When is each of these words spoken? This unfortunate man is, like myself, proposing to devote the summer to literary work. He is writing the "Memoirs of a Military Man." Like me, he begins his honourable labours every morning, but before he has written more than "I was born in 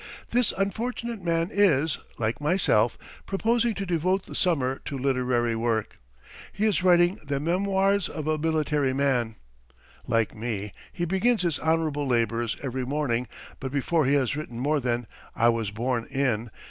This 0.31 0.51
unfortunate 0.57 1.21
man 1.23 1.49
is, 1.51 1.99
like 2.17 2.41
myself, 2.41 2.97
proposing 3.27 3.75
to 3.75 3.85
devote 3.85 4.23
the 4.25 4.33
summer 4.33 4.81
to 4.85 4.97
literary 4.97 5.55
work. 5.55 5.93
He 6.51 6.65
is 6.65 6.81
writing 6.81 7.19
the 7.23 7.39
"Memoirs 7.39 8.09
of 8.09 8.25
a 8.25 8.39
Military 8.39 8.93
Man." 8.93 9.35
Like 10.07 10.35
me, 10.35 10.73
he 10.91 11.05
begins 11.05 11.43
his 11.43 11.59
honourable 11.59 12.07
labours 12.07 12.57
every 12.63 12.83
morning, 12.83 13.27
but 13.59 13.71
before 13.71 14.07
he 14.07 14.15
has 14.15 14.35
written 14.35 14.57
more 14.59 14.79
than 14.79 15.05
"I 15.35 15.49
was 15.49 15.69
born 15.69 16.05
in 16.05 16.49